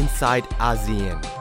[0.00, 1.39] inside ASEAN.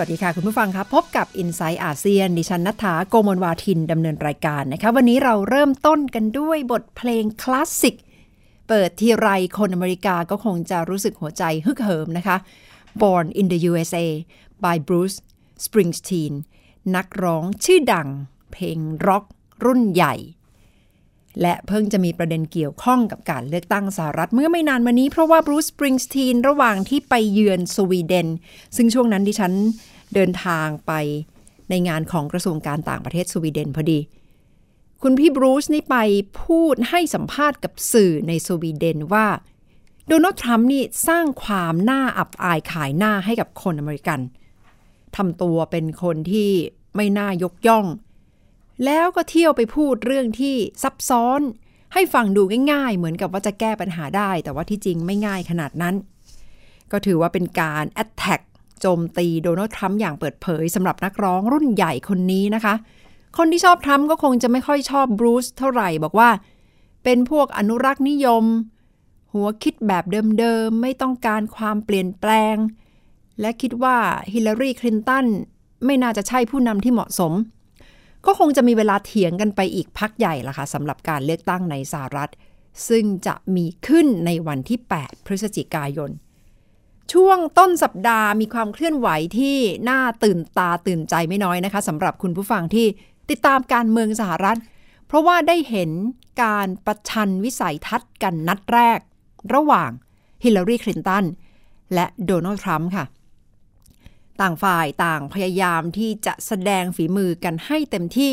[0.00, 7.96] วัสดีค่ะ คุณผู้ฟังครับ พบกับ i n s i ซต์อาเซียน ดิฉันนัฐาโกมลวาทินดำเนินรายการนะคะวันนี้เราเริ่มต้นกันด้วยบทเพลงคลาสสิก
[8.68, 9.28] เปิดทีไร
[9.58, 12.36] คนอเมริกาก็คงจะรู้สึกหัวใจฮึกเหิมนะคะ
[13.00, 14.06] Born in the USA
[14.64, 15.16] by Bruce
[15.64, 16.32] Springsteen
[16.96, 18.08] นักร้องชื่อดัง
[18.52, 19.24] เพลงร็อก
[19.64, 20.14] รุ่นใหญ่
[21.42, 28.28] และเพิ่งจะมีประเด็นเกี่ยวข้องกับการเลือกตั้งสหรัฐเมื่อไม่นานมานี้ เพราะว่าบรูซสปริงสตีนระหว่างที่ไปเยือนสวีเดน
[28.76, 29.52] ซึ่งช่วงนั้นดิฉัน
[30.14, 30.92] เดินทางไป
[31.70, 33.98] ในงานของกระทรวงการต่างประเทศสวีเดนพอดี
[35.02, 35.96] คุณพี่บรูซนี่ไป
[36.42, 39.26] พูดให้สัมภาษณ์กับสื่อในสวีเดนว่า
[40.08, 44.20] โดนัลด์ทรัมป์นี่สร้างความน่าอับอายขายหน้าให้กับคนอเมริกัน
[45.16, 46.50] ทำตัวเป็นคนที่
[46.96, 47.86] ไม่น่ายกย่อง
[48.84, 51.40] แล้วก็เที่ยวไปพูดเรื่องที่ซับซ้อน
[51.94, 52.42] ให้ฟังดู
[52.72, 55.94] ง่ายๆ เหมือนกับว่าจะแก้ปัญหาได้ แต่ว่าที่จริงไม่ง่ายขนาดนั้น
[56.92, 58.40] ก็ถือว่าเป็นการแอตแทก
[58.80, 62.74] โจมตีโดนัลด์ทรัมป์อย่างเปิดเผยสำหรับนักร้องรุ่นใหญ่คนนี้นะคะ
[63.38, 66.30] คนที่ชอบทรัมป์ก็คงจะไม่ค่อยชอบบรูซเท่าไหร่บอกว่า
[67.04, 68.44] เป็นพวกอนุรักษ์นิยม
[69.32, 70.04] หัวคิดแบบ
[70.38, 72.56] เดิมๆ ไม่ต้องการความเปลี่ยนแปลง
[73.40, 73.96] และคิดว่า
[74.32, 75.26] ฮิลลารีคลินตัน
[75.84, 77.32] ไม่น่าจะใช่ผู้นำที่เหมาะสม
[78.26, 82.30] ก็คงจะมีเวลาเถียงกันไปอีกพักใหญ่ละค่ะสำหรับการเลือกตั้งในสหรัฐ
[82.88, 86.10] ซึ่งจะมีขึ้นในวันที่ 8 พฤศจิกายน
[87.12, 89.56] ช่วงต้นสัปดาห์มีความเคลื่อนไหวที่
[89.88, 92.86] น่าตื่นตาตื่นใจไม่น้อยนะคะสำหรับคุณผู้ฟังที่
[93.30, 94.58] ติดตามการเมืองสหรัฐ
[95.06, 95.90] เพราะว่าได้เห็น
[96.42, 98.98] การประชันวิสัยทัศน์กันนัดแรก
[99.54, 99.90] ระหว่าง
[100.44, 101.24] ฮิลลารีคลินตัน
[101.94, 103.04] และโดนัลด์ทรัมป์ค่ะ
[104.40, 108.32] ต่างฝ่ายต่างพยายามที่จะแสดงฝีมือกันให้เต็มที่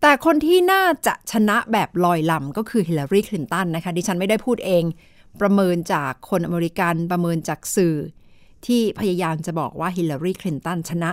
[0.00, 4.84] แต่คนที่น่าจะชนะแบบลอยลำก็คือฮิลลารีคลินตันนะคะ ดิฉันไม่ได้พูดเอง
[5.40, 7.96] ประเมินจากคนอเมริกันประเมินจากสื่อ
[8.66, 11.10] ที่พยายามจะบอกว่าฮิลลารีคลินตันชนะ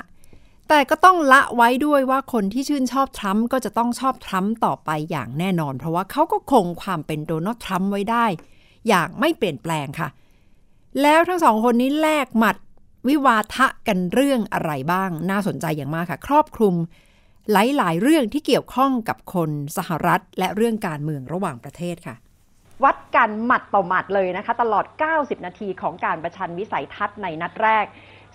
[0.69, 8.25] แต่ก็ต้องละไว้ด้วยว่าคนที่ชื่นชอบทรัมป์ก็จะต้องชอบทรัมป์ต่อไปอย่างแน่นอน เพราะว่าเขาก็คงความเป็นโดนัลด์ทรัมป์ไว้ได้
[8.87, 10.09] อย่างไม่เปลี่ยนแปลงค่ะ
[11.01, 12.55] แล้วทั้งสองคนนี้แลกหมัด
[13.07, 16.75] วิวาทะกันเรื่องอะไรบ้าง น่าสนใจอย่างมากค่ะ ครอบคลุม
[17.51, 22.15] หลายๆ เรื่องที่เกี่ยวข้องกับคนสหรัฐ และเรื่องการเมืองระหว่างประเทศค่ะ
[22.83, 24.85] วัดกันหมัดต่อหมัดเลยนะคะ ตลอด
[25.15, 27.85] 90 นาทีของการประชันวิสัยทัศน์ในนัดแรก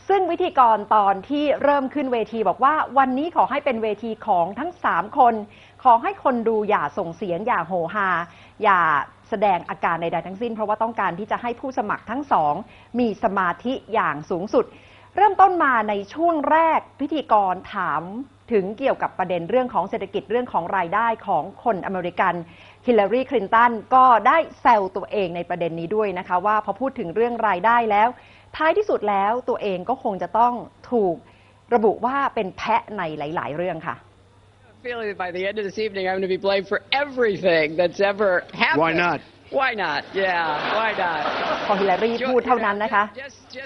[0.09, 5.35] ซึ่งวิธีกรตอนที่เริ่มขึ้นเวทีบอกว่า วันนี้ขอให้เป็นเวทีของทั้ง 3 คน
[5.85, 8.09] ขอให้คนดูอย่าส่งเสียงอย่าโหฮา
[8.63, 8.81] อย่า
[9.31, 12.55] แสดงอาการใดๆทั้งสิ้น เพราะว่าต้องการที่จะให้ผู้สมัครทั้งสอง
[12.99, 14.65] มีสมาธิอย่างสูงสุด
[15.17, 18.03] เริ่มต้นมาในช่วงแรกพิธีกรถาม
[18.53, 22.35] ถึงเกี่ยวกับประเด็นเรื่องของเศรษฐกิจเรื่องของรายได้ของคนอเมริกัน
[22.87, 28.09] ฮิลลารีคลินตันก็ได้แซวตัวเองในประเด็นนี้ด้วยนะคะ ว่าพอพูดถึงเรื่องรายได้แล้ว
[28.57, 30.55] ท้ายที่สุดแล้วตัวเองก็คงจะต้อง
[30.93, 31.17] ถูก
[31.75, 33.97] ระบุว่าเป็นแพะในหลาย ๆ เรื่องค่ะ
[34.83, 37.77] feeling that by the end of this evening, I'm going to be blamed for everything
[37.77, 38.81] that's ever happened.
[38.81, 39.21] Why not?
[39.51, 40.05] Why not?
[40.15, 41.23] Yeah, why not?
[41.67, 43.03] พอฮิลลารีพูดเท่านั้นนะคะ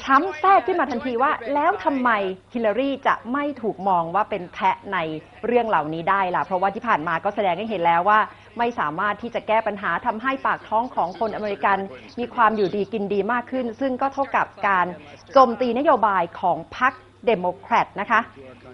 [0.05, 2.11] ทรัมป์แทรกขึ้นมาทันทีว่า แล้วทำไม
[2.55, 4.99] ฮิลลารีจะไม่ถูกมองว่าเป็นแพะใน
[5.47, 8.19] เรื่องเหล่านี้ได้ล่ะ เพราะว่าที่ผ่านมาก็แสดงให้เห็นแล้วว่า
[8.58, 11.79] ไม่สามารถที่จะแก้ปัญหาทำให้ปากท้องของคนอเมริกัน
[12.19, 14.87] มีความอยู่ดีกินดีมากขึ้น ซึ่งก็เท่ากับการ
[15.35, 16.93] โจมตีนโยบายของพรรค
[17.27, 18.21] เดโมแครตนะคะ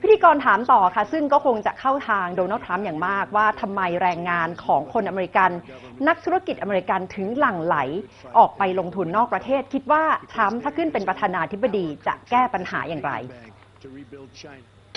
[0.03, 5.50] พิธีกรถามต่อค่ะ ซึ่งก็คงจะเข้าทางโดนัลด์ทรัมป์อย่างมากว่าทำไมแรงงานของคนอเมริกัน
[6.09, 7.77] นักธุรกิจอเมริกันถึงหลั่งไหล
[8.39, 13.12] ออกไปลงทุนนอกประเทศ คิดว่าทรัมป์ถ้าขึ้นเป็นประธานาธิบดีจะแก้ปัญหาอย่างไร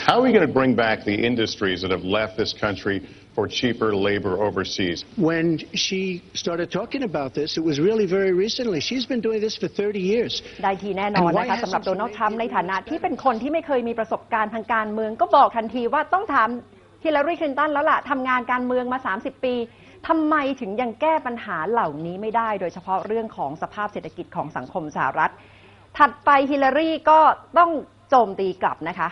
[0.07, 3.47] How are we going to bring back the industries that have left this country for
[3.47, 5.05] cheaper labor overseas?
[5.15, 8.79] When she started talking about this, it was really very recently.
[8.79, 10.33] She's been doing this for 30 years.
[10.63, 16.49] ได้ทีแน่นอนนะคะสำหรับโดนัลด์ทรัมป์ในฐานะที่เป็นคนที่ไม่เคยมีประสบการณ์ทางการเมือง ก็บอกทันทีว่าต้องถาม
[17.03, 19.55] ฮิลลารีคลินตันแล้วล่ะทำงานการเมืองมา 30 ปี
[20.07, 25.31] ทำไมถึงยังแก้ปัญหาเหล่านี้ไม่ได้ โดยเฉพาะเรื่องของสภาพเศรษฐกิจของสังคมสหรัฐ
[25.97, 27.19] ถัดไปฮิลลารีก็
[27.57, 27.71] ต้อง
[28.09, 29.09] โจมตีกลับนะคะ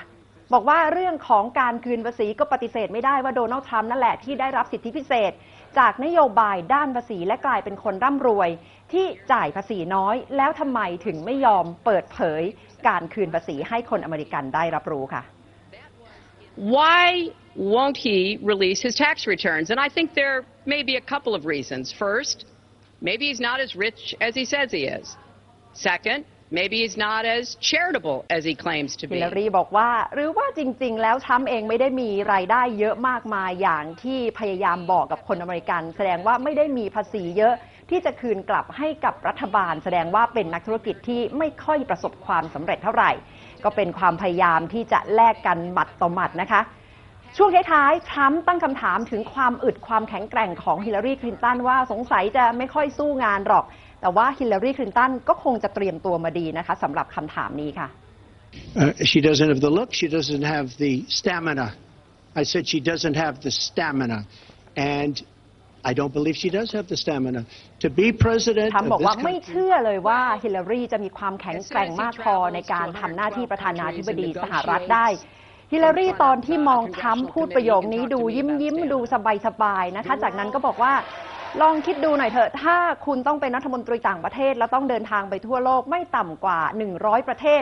[0.53, 5.32] บอกว่าเรื่องของการคืนภาษีก็ปฏิเสธไม่ได้ว่าโดนัลด์ทรัมป์นั่นแหละที่ได้รับสิทธิพิเศษ
[5.79, 8.50] จากนโยบายด้านภาษีและกลายเป็นคนร่ำรวย
[8.94, 12.41] ที่จ่ายภาษีน้อย แล้วทำไมถึงไม่ยอมเปิดเผย
[12.88, 15.24] การคืนภาษีให้คนอเมริกันได้รับรู้ค่ะ
[16.77, 17.03] Why
[17.75, 18.20] won't he
[18.53, 19.68] release his tax returns?
[19.74, 20.38] And I think there
[20.74, 21.86] may be a couple of reasons.
[22.06, 22.38] First,
[23.08, 25.06] maybe he's not as rich as he says he is.
[25.74, 37.53] Second, maybe he's not as charitable as he claims to ฮิลลารีบอกว่า หรือว่าจริง ๆ แล้วทรัมป์เองไม่ได้มีรายได้เยอะมากมายอย่างที่พยายามบอกกับคนอเมริกัน แสดงว่าไม่ได้มีภาษีเยอะ
[37.89, 43.12] ที่จะคืนกลับให้กับรัฐบาล แสดงว่าเป็นนักธุรกิจที่ไม่ค่อยประสบความสำเร็จเท่าไหร่
[43.63, 46.62] ก็เป็นความพยายามที่จะแลกกันหมัดต่อหมัดนะคะ
[47.38, 53.66] ช่วงท้ายๆทรัมป์ตั้งคำถามถึงความอึดความแข็งแกร่งของฮิลลารีคลินตันว่าสงสัยจะไม่ค่อยสู้งานหรอก
[54.02, 57.90] แต่ว่าฮิลลารีคลินตันก็คงจะเตรียมตัวมาดีนะคะสำหรับคำถามนี้ค่ะ
[58.82, 59.90] Uh, she doesn't have the look.
[60.02, 61.68] She doesn't have the stamina.
[62.42, 64.20] I said she doesn't have the stamina.
[64.98, 65.14] And
[65.90, 67.42] I don't believe she does have the stamina
[67.84, 69.48] to be president ทรัมป์บ of อก this ว่าไม่ country.
[69.48, 75.08] เชื่อเลยว่าฮิลลารีจะมีความแข็งแกร่งมากพอในการทำหน้าที่ประธานาธิบดีสหรัฐได้
[75.74, 80.94] ฮิลลารีตอนที่มองทรัมป์พูดประโยคนี้ดูยิ้มยิ้มดูสบายสบายๆนะคะ จากนั้นก็บอกว่า
[81.62, 86.60] ลองคิดดูหน่อยเถอะถ้าคุณต้องเป็นรัฐมนตรีต่างประเทศ แล้วต้องเดินทางไปทั่วโลกไม่ต่ำกว่า
[86.96, 87.62] 100 ประเทศ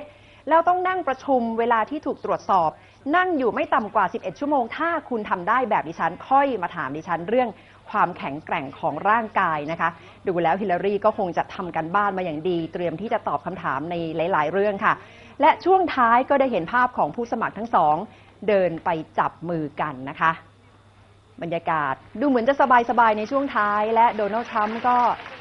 [0.49, 2.69] แล้วต้องนั่งประชุมเวลาที่ถูกตรวจสอบ
[3.15, 7.49] นั่งอยู่ไม่ต่ำกว่า 11 ชั่วโมง ถ้าคุณทำได้แบบดิฉันค่อยมาถามดิฉันเรื่อง
[7.89, 9.89] ความแข็งแกร่งของร่างกายนะคะ
[10.27, 13.95] ดูแล้วฮิลลารีก็คงจะทำกันบ้านมาอย่างดี เตรียมที่จะตอบคำถามใน
[14.31, 14.93] หลาย ๆ เรื่องค่ะ
[15.41, 17.95] และช่วงท้ายก็ได้เห็นภาพของผู้สมัครทั้งสอง
[18.47, 18.89] เดินไป
[19.19, 20.31] จับมือกันนะคะ
[21.41, 22.53] บรรยากาศดูเหมือนจะ
[22.89, 24.97] สบายๆในช่วงท้าย และโดนัลด์ทรัมป์ก็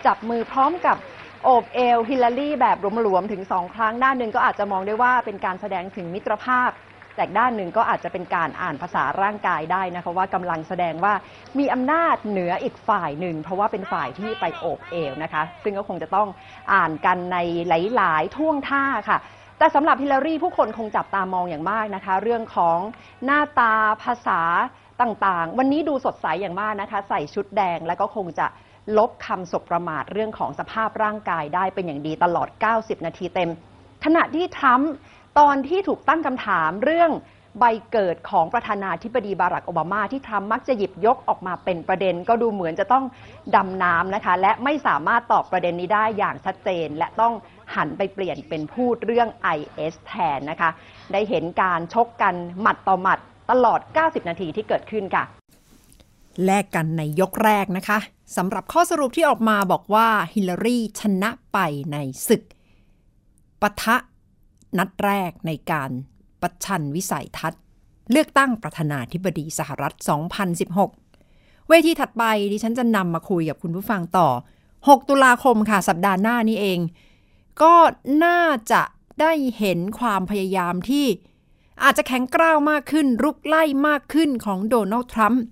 [0.07, 0.97] จับมือพร้อมกับ
[1.45, 6.71] โอบเอลฮิลลารีแบบหลวมๆถึงสองครั้งด้านหนึ่งก็อาจจะมองได้ว่าเป็นการแสดงถึงมิตรภาพ
[7.17, 11.15] แต่ด้านหนึ่งก็อาจจะเป็นการอ่านภาษาร่างกายได้นะคะว่ากำลังแสดงว่า
[11.59, 16.29] มีอำนาจเหนืออีกฝ่ายหนึ่ง เพราะว่าเป็นฝ่ายที่ไปโอบเอวนะคะ ซึ่งก็คงจะต้อง
[16.73, 17.39] อ่านกันใน
[17.69, 19.19] หลาย ๆ ท่วงท่าค่ะ
[19.59, 22.79] แต่สำหรับฮิลลารีผู้คนคงจับตามองอย่างมากนะคะ เรื่องของ
[23.25, 24.41] หน้าตาภาษา
[25.03, 28.47] ต่างๆ วันนี้ดูสดใสอย่างมากนะคะ ใส่ชุดแดงแล้วก็คงจะ
[28.99, 32.49] ลบคำสบประมาทเรื่องของสภาพร่างกายได้เป็นอย่างดีตลอด
[32.79, 33.51] 90 นาทีเต็ม
[34.05, 34.93] ขณะที่ทรัมป์
[35.39, 37.11] ตอนที่ถูกตั้งคำถามเรื่อง
[37.59, 43.05] ใบเกิดของประธานาธิบดีบารักโอบามาที่ทรัมป์มักจะหยิบยกออกมาเป็นประเด็น ก็ดูเหมือนจะต้อง
[43.55, 47.33] ดำน้ำนะคะ และไม่สามารถตอบประเด็นนี้ได้อย่างชัดเจน และต้อง
[47.75, 50.71] หันไปเปลี่ยนเป็นพูดเรื่อง IS แทนนะคะ
[51.13, 53.19] ได้เห็นการชกกันหมัดต่อหมัด
[53.51, 55.25] ตลอด 90 นาทีที่เกิดขึ้นค่ะ
[56.45, 57.99] แลกกันในยกแรกนะคะ
[58.37, 61.59] สำหรับข้อสรุปที่ออกมาบอกว่าฮิลลารีชนะไป
[61.93, 61.97] ใน
[62.29, 62.43] ศึก
[63.61, 63.97] ปะทะ
[64.79, 65.91] นัดแรกในการ
[66.41, 67.61] ประชันวิสัยทัศน์
[68.11, 69.95] เลือกตั้งประธานาธิบดีสหรัฐ
[70.83, 74.29] 2016 เวทีถัดไปดิฉันจะนำมาคุยกับคุณผู้ฟังต่อ
[74.69, 76.81] 6 ตุลาคมค่ะสัปดาห์หน้านี้เอง
[77.63, 77.75] ก็
[78.25, 78.83] น่าจะ
[79.21, 81.07] ได้เห็นความพยายามที่
[81.83, 85.43] อาจจะแข็งกร้าวมากขึ้น รุกไล่มากขึ้นของโดนัลด์ทรัมป์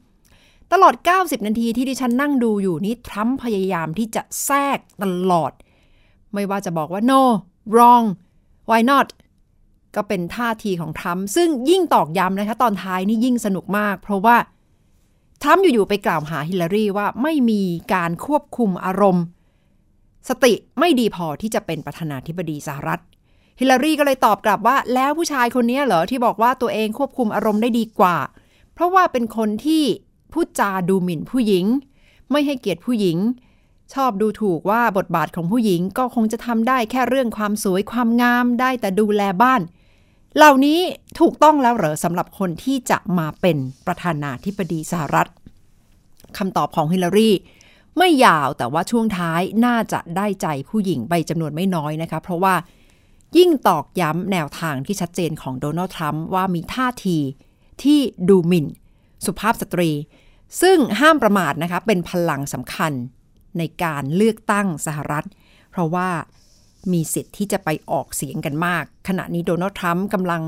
[0.72, 5.52] ตลอด 90 นาทีที่ดิฉันนั่งดูอยู่นี้ทรัมป์พยายามที่จะแทรกตลอด
[6.34, 7.22] ไม่ว่าจะบอกว่า no
[7.74, 8.04] wrong
[8.70, 9.06] why not
[9.96, 14.36] ก็เป็นท่าทีของทรัมป์ซึ่งยิ่งตอกย้ำนะคะ ตอนท้ายนี่ยิ่งสนุกมาก เพราะว่า
[15.42, 17.62] ทรัมป์อยู่ ๆ ไปกล่าวหาฮิลลารีว่าไม่มี
[17.94, 19.24] การควบคุมอารมณ์
[20.28, 23.00] สติไม่ดีพอที่จะเป็นประธานาธิบดีสหรัฐ
[23.60, 28.16] ฮิลลารีก็เลยตอบกลับว่า แล้วผู้ชายคนนี้เหรอ ที่บอกว่าตัวเองควบคุมอารมณ์ได้ดีกว่า
[28.74, 29.84] เพราะว่าเป็นคนที่
[30.32, 31.64] พูดจาดูหมิ่นผู้หญิง
[32.30, 33.18] ไม่ให้เกียรติผู้หญิง
[33.94, 39.60] ชอบดูถูกว่าบทบาทของผู้หญิงก็คงจะทำได้แค่เรื่องความสวยความงามได้แต่ดูแลบ้าน
[40.36, 40.80] เหล่านี้
[41.20, 45.28] ถูกต้องแล้วเหรอสำหรับคนที่จะมาเป็นประธานาธิบดีสหรัฐ
[46.38, 47.30] คำตอบของฮิลลารี
[47.98, 52.54] ไม่ยาวแต่ว่าช่วงท้ายน่าจะได้ใจผู้หญิงไปจำนวนไม่น้อยนะคะ เพราะว่า
[53.36, 57.18] ยิ่งตอกย้ำแนวทางที่ชัดเจนของโดนัลด์ทรัมป์ว่ามีท่าที
[57.82, 58.66] ที่ดูหมิ่น
[59.26, 59.90] สุภาพสตรี
[60.62, 62.92] ซึ่งห้ามประมาทนะคะ เป็นพลังสำคัญ
[63.58, 65.26] ในการเลือกตั้งสหรัฐ
[65.70, 66.08] เพราะว่า
[66.92, 70.42] มีสิทธิ์ที่จะไปออกเสียงกันมาก ขณะนี้โดนัลด์ทรัมป์กำลัง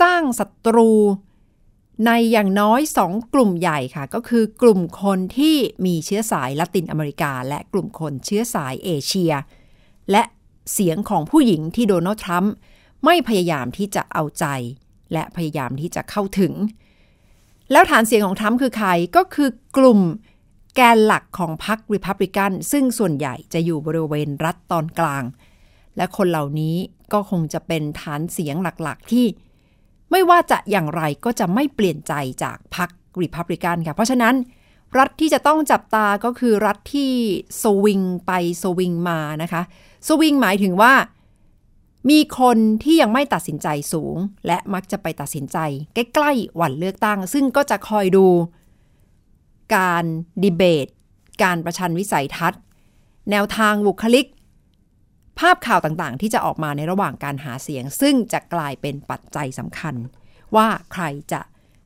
[0.00, 0.90] สร้างศัตรู
[2.06, 9.32] ในอย่างน้อยสองกลุ่มใหญ่ค่ะ ก็คือกลุ่มคนที่มีเชื้อสายละตินอเมริกา และกลุ่มคนเชื้อสายเอเชีย
[10.10, 10.22] และ
[10.72, 12.52] เสียงของผู้หญิงที่โดนัลด์ทรัมป์
[13.04, 14.46] ไม่พยายามที่จะเอาใจ
[15.12, 16.52] และพยายามที่จะเข้าถึง
[17.72, 20.00] แล้วฐานเสียงของทรัมป์คือใครก็คือกลุ่ม
[20.74, 25.24] แกนหลักของพรรคริพับลิกันซึ่งส่วนใหญ่จะอยู่บริเวณรัฐตอนกลาง
[25.96, 26.76] และคนเหล่านี้
[27.12, 29.26] ก็คงจะเป็นฐานเสียงหลักๆ ที่
[30.10, 32.88] ไม่ว่าจะอย่างไรก็จะไม่เปลี่ยนใจจากพรรค
[33.22, 34.34] ริพับลิกันค่ะ เพราะฉะนั้น
[34.98, 37.12] รัฐที่จะต้องจับตาก็คือรัฐที่
[37.62, 38.32] สวิงไป
[38.62, 39.62] สวิงมานะคะ
[40.08, 40.92] สวิงหมายถึงว่า
[42.10, 44.16] มีคนที่ยังไม่ตัดสินใจสูง
[44.46, 45.58] และมักจะไปตัดสินใจ
[45.94, 48.26] ใกล้ๆวันเลือกตั้ง ซึ่งก็จะคอยดู
[49.76, 50.04] การ
[50.42, 50.86] ดีเบต
[51.42, 52.60] การประชันวิสัยทัศน์
[53.30, 54.26] แนวทางบุคลิก
[55.38, 59.94] ภาพข่าวต่างๆ ที่จะออกมาในระหว่างการหาเสียง ซึ่งจะกลายเป็นปัจจัยสำคัญ
[60.56, 61.40] ว่าใครจะ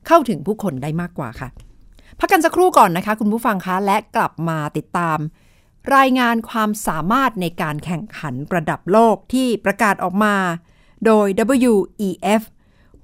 [0.07, 1.49] เข้าถึงผู้คนได้มากกว่าค่ะ
[2.19, 5.19] พักกันสักครู่ก่อนนะคะ คุณผู้ฟังคะและกลับมาติดตาม
[5.95, 10.35] รายงานความสามารถในการแข่งขันระดับโลกที่ประกาศออกมา
[11.05, 11.27] โดย
[11.71, 12.41] WEF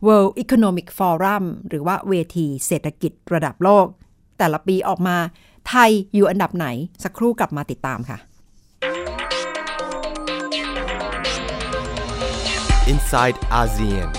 [0.06, 3.86] World Economic Forum หรือว่าเวทีเศรษฐกิจระดับโลก
[4.38, 5.18] แต่ละปีออกมา
[5.70, 6.68] ไทยอยู่อันดับไหน
[7.04, 8.18] สักครู่กลับมาติดตามค่ะ
[12.92, 14.10] inside ASEAN.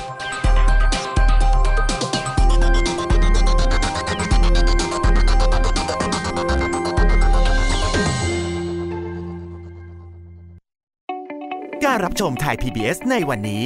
[11.84, 13.64] การรับชมไทย PBS ในวันนี้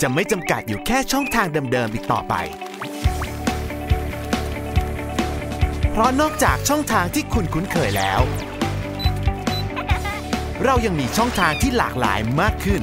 [0.00, 2.34] จะไม่จำกัดอยู่แค่ช่องทางเดิมๆอีกต่อไป
[5.90, 8.20] เพราะนอกจากช่องทางที่คุณคุ้นเคยแล้ว
[10.64, 12.82] เรายังมีช่องทางที่หลากหลายมากขึ้น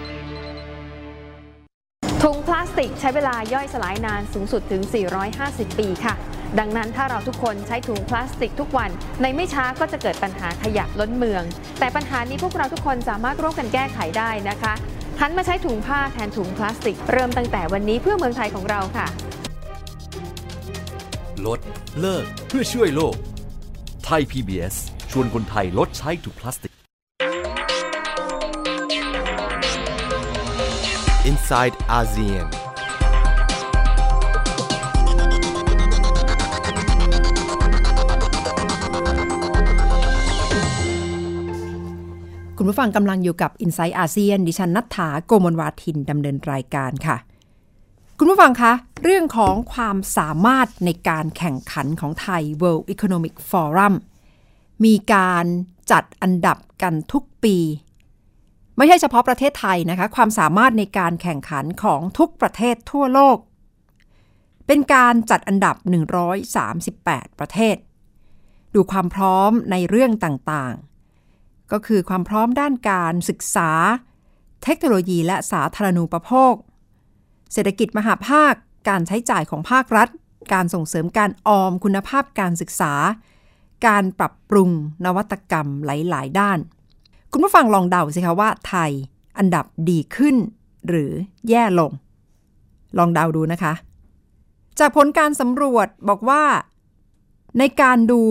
[2.61, 4.81] าสติกใช้เวลาย่อยสลายนานสูงสุดถึง
[5.31, 6.13] 450 ปีค่ะ
[6.59, 8.89] ดังนั้นถ้าเราทุกคนใช้ถุงพลาสติกทุกวัน
[9.21, 11.43] ในไม่ช้าก็จะเกิดปัญหาขยะล้นเมือง
[11.79, 14.73] แต่ปัญหานี้พวกเราทุกคนสามารถร่วมกันแก้ไขได้นะคะ
[15.21, 19.07] หันมาใช้ถุงผ้าแทนถุงพลาสติก เริ่มตั้งแต่วันนี้เพื่อเมืองไทยของเราค่ะ
[21.45, 21.59] ลด
[21.99, 23.15] เลิก เพื่อช่วยโลก
[24.05, 24.75] ไทย PBS
[25.11, 26.70] ชวนคนไทยลดใช้ถุงพลาสติก
[31.29, 32.47] Inside ASEAN
[42.57, 47.17] คุณผู้ฟังกำลังอยู่กับ i n s i ซต์อาเซียนดิฉันนัฐถาโกมลวาทินดำเนินรายการค่ะ
[48.17, 48.73] คุณผู้ฟังคะ
[49.03, 53.93] เรื่องของความสามารถในการแข่งขันของไทย World Economic Forum
[54.85, 55.45] มีการ
[55.91, 57.57] จัดอันดับกันทุกปี
[58.77, 63.37] ไม่ใช่เฉพาะประเทศไทยนะคะ ความสามารถในการแข่งขันของทุกประเทศทั่วโลก
[64.67, 65.75] เป็นการจัดอันดับ
[66.57, 67.75] 138 ประเทศ
[68.73, 73.71] ดูความพร้อมในเรื่องต่างๆ ก็คือความพร้อมด้านการศึกษา
[74.63, 76.53] เทคโนโลยีและสาธารณูปโภค
[77.53, 78.53] เศรษฐกิจมหาภาค
[78.89, 80.09] การใช้จ่ายของภาครัฐ
[80.53, 82.93] การส่งเสริมการออมคุณภาพการศึกษา
[83.87, 84.69] การปรับปรุง
[85.05, 86.59] นวัตกรรมหลาย ๆ ด้าน
[87.33, 88.91] คุณผู้ฟังลองเดาสิคะว่าไทย
[89.37, 90.35] อันดับดีขึ้น
[90.87, 91.11] หรือ
[91.49, 91.91] แย่ลง
[92.97, 93.73] ลองเดาดูนะคะ
[94.79, 96.43] จากผลการสำรวจบอกว่า
[97.59, 98.21] ในการดู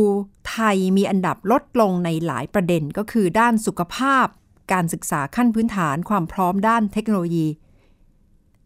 [0.50, 4.26] ไทยมีอันดับลดลงในหลายประเด็นก็คือด้านสุขภาพ
[4.72, 7.46] การศึกษาขั้นพื้นฐานความพร้อมด้านเทคโนโลยี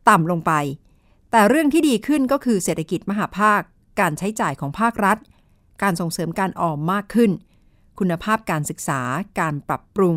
[0.08, 0.52] ต่ำลงไป
[1.30, 3.60] แต่เรื่องที่ดีขึ้นก็คือเศรษฐกิจมหาภาค
[4.00, 5.18] การใช้จ่ายของภาครัฐ
[5.82, 7.30] การส่งเสริมการออมมากขึ้น
[7.98, 9.00] คุณภาพการศึกษา
[9.40, 10.16] การปรับปรุง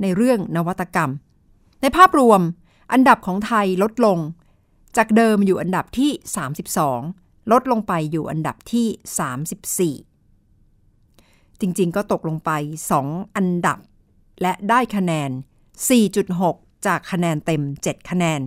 [0.00, 1.10] ในเรื่องนวัตกรรม
[1.80, 2.40] ในภาพรวม
[2.92, 4.18] อันดับของไทยลดลง
[4.96, 6.10] จากเดิมอยู่อันดับที่
[6.80, 12.50] 32 ลดลงไปอยู่อันดับที่ 34 จริงๆ ก็ตกลงไป
[12.98, 13.78] 2 อันดับ
[14.42, 15.30] และได้คะแนน
[16.08, 18.40] 4.6 จากคะแนนเต็ม 7 คะแนน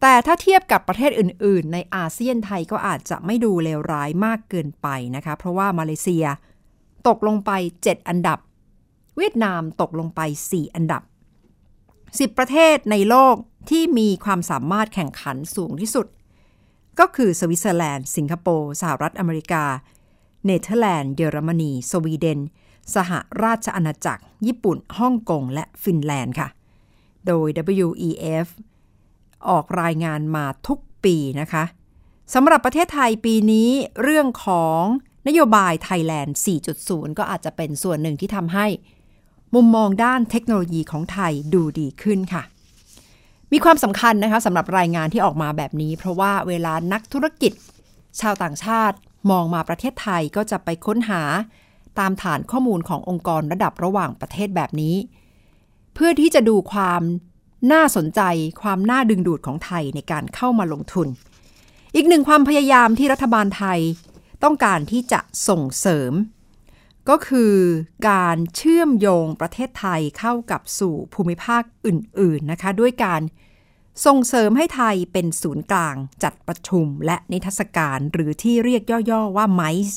[0.00, 6.24] แต่ถ้าเทียบกับประเทศอื่น ๆ ในอาเซียนไทยก็อาจจะไม่ดูเลวร้ายมากเกินไปนะคะ เพราะว่ามาเลเซีย
[7.08, 7.50] ตกลงไป
[7.84, 8.38] 7 อันดับ
[9.16, 11.02] เวียดนามตกลงไป 4 อันดับ
[11.70, 13.36] 10 ประเทศในโลก
[13.70, 16.06] ที่มีความสามารถแข่งขันสูงที่สุด
[16.98, 19.64] ก็คือสวิตเซอร์แลนด์ สิงคโปร์ สหรัฐอเมริกา
[20.44, 22.40] เนเธอร์แลนด์ เยอรมนี สวีเดน
[22.94, 26.48] สหราชอาณาจักร ญี่ปุ่น ฮ่องกง และฟินแลนด์ค่ะ
[27.26, 27.48] โดย
[27.86, 28.46] WEF
[29.48, 31.64] ออกรายงานมาทุกปีนะคะ
[32.34, 33.70] สำหรับประเทศไทยปีนี้
[34.02, 34.82] เรื่องของ
[35.28, 36.36] นโยบายไทยแลนด์
[36.76, 38.66] 4.0 ก็อาจจะเป็นส่วนหนึ่งที่ทำให้
[39.54, 42.42] มุมมองด้านเทคโนโลยีของไทยดูดีขึ้นค่ะ
[43.52, 47.52] มีความสำคัญนะคะสำหรับรายงานที่ออกมาแบบนี้ เพราะว่าเวลานักธุรกิจ
[48.20, 48.96] ชาวต่างชาติ
[49.30, 51.22] มองมาประเทศไทยก็จะไปค้นหา
[51.98, 54.96] ตามฐานข้อมูลขององค์กรระดับระหว่างประเทศแบบนี้
[55.94, 57.02] เพื่อที่จะดูความ
[57.72, 58.20] น่าสนใจ
[58.62, 61.08] ความน่าดึงดูดของไทยในการเข้ามาลงทุน
[61.94, 63.78] อีกหนึ่งความพยายามที่รัฐบาลไทย
[64.42, 66.12] ต้องการที่จะส่งเสริม
[67.08, 67.54] ก็คือ
[68.10, 73.22] การเชื่อมโยงประเทศไทยเข้ากับสู่ภูมิภาคอื่น ๆนะคะ ด้วยการ
[74.06, 79.94] ส่งเสริมให้ไทยเป็นศูนย์กลางจัดประชุมและนิทรรศการหรือที่เรียกย่อ ๆ ว่า MICE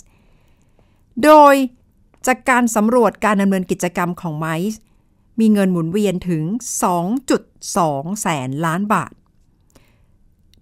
[1.24, 1.56] โดย
[2.28, 4.78] จากการสำรวจการดำเนินกิจกรรมของ MICE
[5.40, 6.44] มีเงินหมุนเวียนถึง
[7.34, 9.14] 2.2 แสนล้านบาท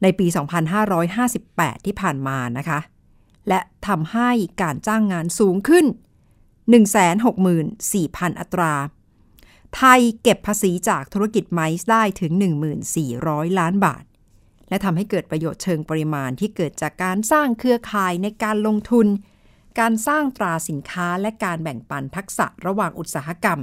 [0.02, 0.28] ในปี
[1.08, 2.80] 2558 ที่ผ่านมานะคะ
[3.50, 4.30] และทำให้
[4.62, 5.86] การจ้างงานสูงขึ้น
[7.14, 8.74] 164,000 อัตรา
[9.76, 12.32] ไทยเก็บภาษีจากธุรกิจไมซ์ได้ถึง
[12.96, 14.04] 1,400 ล้านบาท
[14.70, 19.08] และทำให้เกิดประโยชน์เชิงปริมาณที่เกิดจากการสร้างเครือข่ายในการลงทุน
[19.80, 23.60] การสร้างตราสินค้าและการแบ่งปันทักษะระหว่างอุตสาหกรรม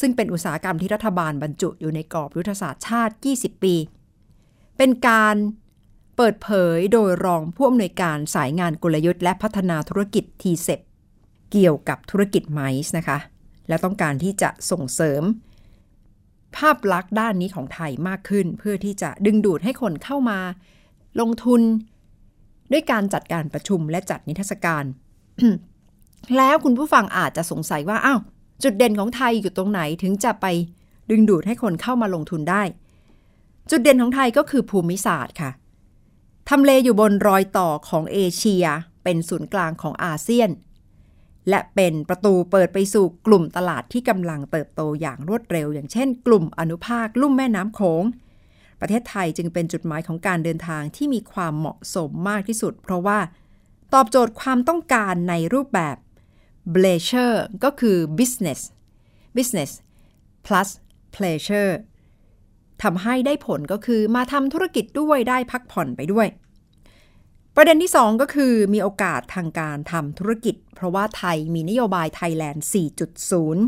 [0.00, 3.74] ซึ่งเป็นอุตสาหกรรมที่รัฐบาลบรรจุอยู่ในกรอบยุทธศาสตร์ชาติ 20 ปี
[4.76, 5.36] เป็นการ
[6.22, 10.68] ปิดเผยโดยรองผู้อำนวยการสายงานกลยุทธ์และพัฒนาธุรกิจทีเซ
[11.52, 13.18] เกี่ยวกับธุรกิจไมซ์นะคะ
[13.68, 15.22] และต้องการที่จะส่งเสริม
[16.56, 20.38] ภาพลักษณ์ด้านนี้ของไทยมากขึ้น เพื่อที่จะดึงดูดให้คนเข้ามา
[21.20, 21.60] ลงทุน
[22.72, 24.84] ด้วยการจัดการประชุมและจัดนิทรรศการ
[26.36, 28.20] แล้วคุณผู้ฟังอาจจะสงสัยว่าอ้าว
[28.62, 30.46] จุดเด่นของไทยอยู่ตรงไหนถึงจะไป
[31.10, 32.62] ดึงดูดให้คนเข้ามาลงทุนได้
[33.70, 35.50] จุดเด่นของไทยก็คือภูมิศาสตร์ค่ะ
[36.48, 38.64] ทำเลอยู่บนรอยต่อของเอเชีย
[39.04, 40.50] เป็นศูนย์กลางของอาเซียน
[41.48, 48.04] และเป็นประตูเปิดไปสู่กลุ่มตลาดที่กำลังเติบโตอย่างรวดเร็ว อย่างเช่น กลุ่มอนุภาคลุ่มแม่น้ำโขง
[48.80, 53.18] ประเทศไทยจึงเป็นจุดหมายของการเดินทางที่มีความเหมาะสมมากที่สุด เพราะว่า
[53.94, 55.96] ตอบโจทย์ความต้องการในรูปแบบ
[56.74, 58.60] pleasure ก็คือ business
[59.36, 59.70] business
[60.46, 60.68] plus
[61.16, 61.72] pleasure
[62.82, 66.26] ทำให้ได้ผลก็คือมาทำธุรกิจด้วยได้พักผ่อนไปด้วย
[67.56, 72.64] ประเด็นที่ 2 ก็คือมีโอกาสทางการทำธุรกิจ เพราะว่าไทยมีนโยบายไทยแลนด์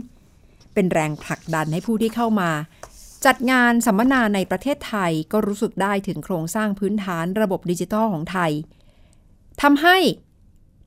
[0.05, 2.51] 4.0 เป็นแรงผลักดันให้ผู้ที่เข้ามา
[3.27, 8.53] จัดงานสัมมนาในประเทศไทยก็รู้สึกได้ถึงโครงสร้างพื้นฐานระบบดิจิทัลของไทย
[9.63, 9.97] ทำให้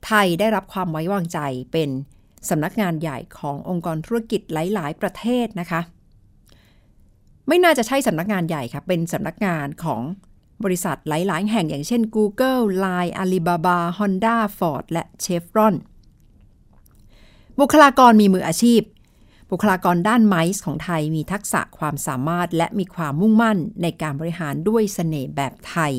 [0.06, 1.38] ไทยได้รับความไว้วางใจ
[1.72, 1.90] เป็น
[2.48, 5.80] สำนักงานใหญ่ขององค์กรธุรกิจหลาย ๆ ประเทศนะคะ
[7.48, 10.02] ไม่น่าจะใช่สำนักงานใหญ่ค่ะเป็นสำนักงานของ
[10.64, 15.74] บริษัทหลาย ๆ แห่งอย่างเช่น Google, Line, Alibaba, Honda, Ford และ Chevron
[17.60, 18.82] บุคลากรมีมืออาชีพ
[19.50, 25.92] บุคลากรด้านไมซ์ของไทยมีทักษะความสามารถและมีความมุ่งมั่นในการบริหารด้วยเสน่ห์แบบไทย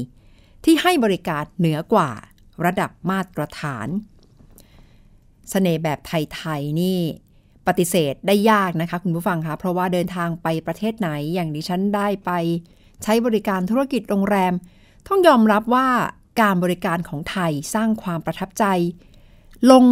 [0.64, 2.12] ที่ให้บริการเหนือกว่า
[2.66, 3.88] ระดับมาตรฐาน
[5.50, 7.00] เสน่ห์แบบไทย ๆ นี่
[7.70, 12.32] ปฏิเสธได้ยากนะคะคุณผู้ฟังคะเพราะว่าเดินทางไปประเทศไหนอย่างดิฉันได้ไป
[13.04, 14.54] ใช้บริการธุรกิจโรงแรม
[15.08, 15.88] ต้องยอมรับว่า
[16.42, 18.66] การบริการของไทยสร้างความประทับใจ
[19.72, 19.86] ลง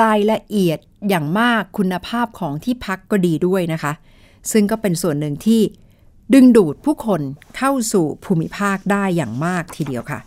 [0.00, 3.92] รายละเอียดอย่างมากคุณภาพของที่พักก็ดีด้วยนะคะ
[4.52, 5.60] ซึ่งก็เป็นส่วนหนึ่งที่
[6.34, 7.20] ดึงดูดผู้คน
[7.56, 10.20] เข้าสู่ภูมิภาคได้อย่างมากทีเดียวค่ะ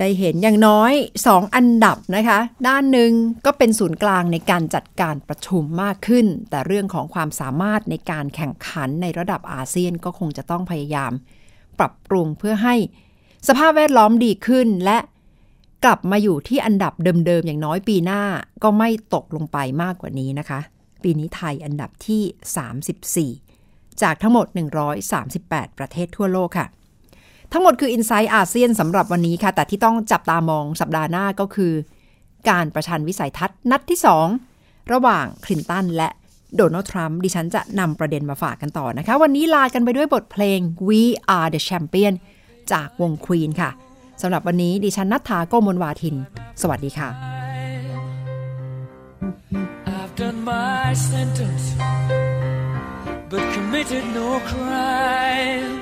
[0.00, 0.92] ได้เห็นอย่างน้อย
[1.24, 3.12] 2 อันดับนะคะ ด้านหนึ่ง
[3.46, 11.12] ก็เป็นศูนย์กลางในการจัดการประชุมมากขึ้น แต่เรื่องของความสามารถในการแข่งขันในระดับอาเซียนก็คงจะต้องพยายาม
[11.78, 12.74] ปรับปรุงเพื่อให้
[13.48, 14.98] สภาพแวดล้อมดีขึ้นและ
[15.84, 18.22] กลับมาอยู่ที่อันดับเดิมๆ อย่างน้อยปีหน้า
[18.62, 20.60] ก็ไม่ตกลงไปมากกว่านี้นะคะ
[21.02, 24.46] ปีนี้ไทยอันดับที่ 34 จากทั้งหมด
[25.12, 26.66] 138 ประเทศทั่วโลกค่ะ
[27.52, 31.72] ทั้งหมดคือ i n s i ซต์อาเซียนสำหรับวันนี้ค่ะ แต่ที่ต้องจับตามองสัปดาห์หน้าก็คือ
[32.50, 33.98] การประชันวิสัยทัศน์นัดที่
[34.44, 36.08] 2 ระหว่างคลินตันและ
[36.56, 41.00] โดนัลด์ทรัมป์ดิฉันจะนำประเด็นมาฝากกันต่อนะคะ วันนี้ลากันไปด้วยบทเพลง We
[41.36, 42.14] Are the Champion
[42.72, 43.70] จากวงควีนค่ะ
[44.22, 46.16] สำหรับวันนี้ดิฉันณัฏฐาโกมลวาทิน
[46.62, 47.08] สวัสดีค่ะ
[49.98, 51.64] I've done my sentence,
[53.30, 55.81] but committed no crime.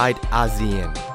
[0.00, 1.09] inside ASEAN